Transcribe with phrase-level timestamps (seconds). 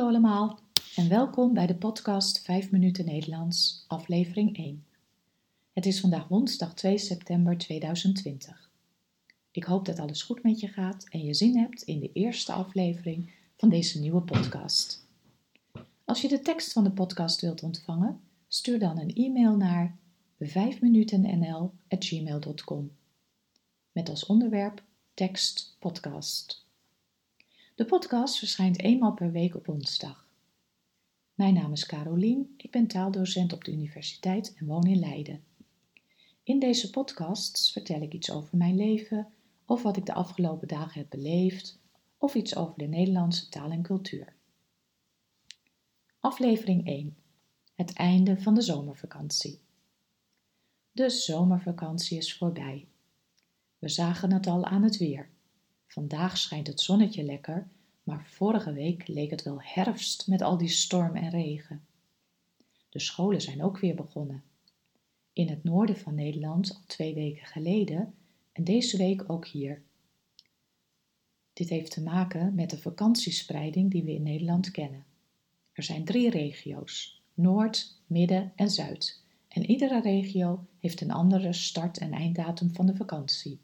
[0.00, 0.58] allemaal
[0.96, 4.84] en welkom bij de podcast 5 minuten Nederlands, aflevering 1.
[5.72, 8.70] Het is vandaag woensdag 2 september 2020.
[9.50, 12.52] Ik hoop dat alles goed met je gaat en je zin hebt in de eerste
[12.52, 15.06] aflevering van deze nieuwe podcast.
[16.04, 19.96] Als je de tekst van de podcast wilt ontvangen, stuur dan een e-mail naar
[20.38, 22.92] 5minutennl@gmail.com
[23.92, 24.82] met als onderwerp
[25.14, 26.61] tekst podcast.
[27.74, 30.28] De podcast verschijnt eenmaal per week op woensdag.
[31.34, 35.44] Mijn naam is Carolien, ik ben taaldocent op de universiteit en woon in Leiden.
[36.42, 39.32] In deze podcasts vertel ik iets over mijn leven,
[39.66, 41.80] of wat ik de afgelopen dagen heb beleefd,
[42.18, 44.34] of iets over de Nederlandse taal en cultuur.
[46.20, 47.16] Aflevering 1.
[47.74, 49.60] Het einde van de zomervakantie.
[50.92, 52.88] De zomervakantie is voorbij.
[53.78, 55.31] We zagen het al aan het weer.
[55.92, 57.68] Vandaag schijnt het zonnetje lekker,
[58.02, 61.86] maar vorige week leek het wel herfst met al die storm en regen.
[62.88, 64.42] De scholen zijn ook weer begonnen.
[65.32, 68.14] In het noorden van Nederland al twee weken geleden
[68.52, 69.82] en deze week ook hier.
[71.52, 75.04] Dit heeft te maken met de vakantiespreiding die we in Nederland kennen.
[75.72, 79.22] Er zijn drie regio's: Noord, Midden en Zuid.
[79.48, 83.60] En iedere regio heeft een andere start- en einddatum van de vakantie.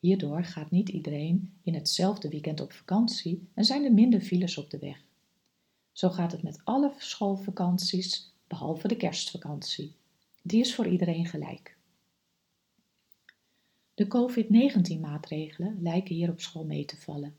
[0.00, 4.70] Hierdoor gaat niet iedereen in hetzelfde weekend op vakantie en zijn er minder files op
[4.70, 5.02] de weg.
[5.92, 9.94] Zo gaat het met alle schoolvakanties behalve de kerstvakantie.
[10.42, 11.76] Die is voor iedereen gelijk.
[13.94, 17.36] De COVID-19-maatregelen lijken hier op school mee te vallen.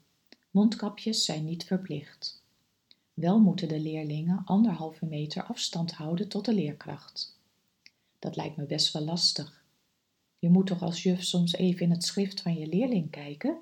[0.52, 2.44] Mondkapjes zijn niet verplicht.
[3.14, 7.40] Wel moeten de leerlingen anderhalve meter afstand houden tot de leerkracht.
[8.20, 9.61] Dat lijkt me best wel lastig.
[10.42, 13.62] Je moet toch als juf soms even in het schrift van je leerling kijken?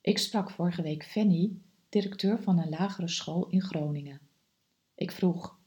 [0.00, 1.58] Ik sprak vorige week Fanny,
[1.88, 4.20] directeur van een lagere school in Groningen.
[4.94, 5.58] Ik vroeg: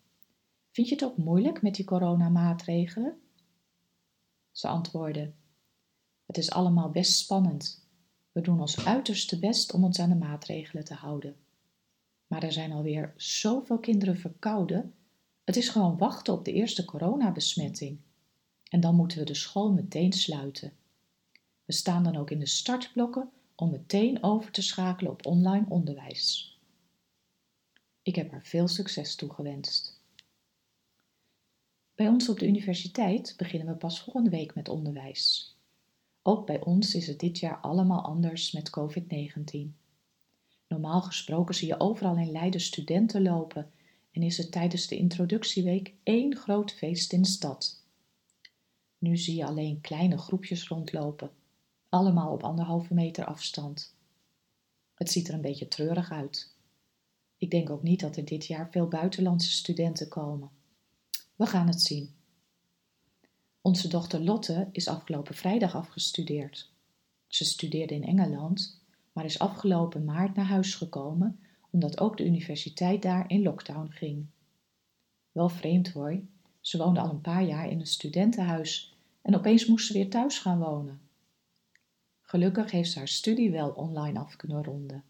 [0.72, 3.20] Vind je het ook moeilijk met die coronamaatregelen?
[4.52, 5.34] Ze antwoordde:
[6.26, 7.88] Het is allemaal best spannend.
[8.32, 11.36] We doen ons uiterste best om ons aan de maatregelen te houden.
[12.28, 14.94] Maar er zijn alweer zoveel kinderen verkouden.
[15.44, 18.00] Het is gewoon wachten op de eerste coronabesmetting.
[18.70, 20.74] En dan moeten we de school meteen sluiten.
[21.66, 26.58] We staan dan ook in de startblokken om meteen over te schakelen op online onderwijs.
[28.02, 30.02] Ik heb haar veel succes toegewenst.
[31.96, 35.56] Bij ons op de universiteit beginnen we pas volgende week met onderwijs.
[36.22, 39.58] Ook bij ons is het dit jaar allemaal anders met COVID-19.
[40.68, 43.72] Normaal gesproken zie je overal in Leiden studenten lopen
[44.12, 47.84] en is het tijdens de introductieweek één groot feest in de stad.
[49.00, 51.32] Nu zie je alleen kleine groepjes rondlopen,
[51.90, 53.96] allemaal op anderhalve meter afstand.
[54.94, 56.56] Het ziet er een beetje treurig uit.
[57.38, 60.50] Ik denk ook niet dat er dit jaar veel buitenlandse studenten komen.
[61.36, 62.14] We gaan het zien.
[63.62, 66.72] Onze dochter Lotte is afgelopen vrijdag afgestudeerd.
[67.28, 68.82] Ze studeerde in Engeland,
[69.14, 71.40] maar is afgelopen maart naar huis gekomen
[71.70, 74.26] omdat ook de universiteit daar in lockdown ging.
[75.32, 76.22] Wel vreemd hoor,
[76.60, 80.40] ze woonde al een paar jaar in een studentenhuis en opeens moest ze weer thuis
[80.40, 81.02] gaan wonen.
[82.22, 85.04] Gelukkig heeft ze haar studie wel online af kunnen ronden.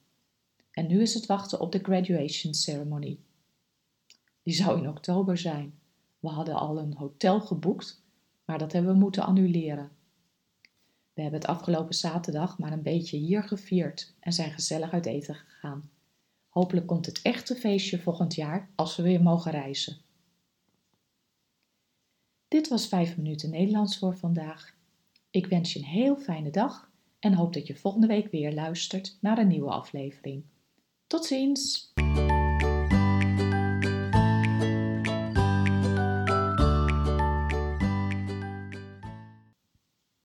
[0.71, 3.19] En nu is het wachten op de graduation ceremony.
[4.43, 5.79] Die zou in oktober zijn.
[6.19, 8.01] We hadden al een hotel geboekt,
[8.45, 9.91] maar dat hebben we moeten annuleren.
[11.13, 15.35] We hebben het afgelopen zaterdag maar een beetje hier gevierd en zijn gezellig uit eten
[15.35, 15.89] gegaan.
[16.49, 19.97] Hopelijk komt het echte feestje volgend jaar als we weer mogen reizen.
[22.49, 24.75] Dit was 5 minuten Nederlands voor vandaag.
[25.29, 26.89] Ik wens je een heel fijne dag
[27.19, 30.43] en hoop dat je volgende week weer luistert naar een nieuwe aflevering.
[31.07, 31.93] Tot ziens!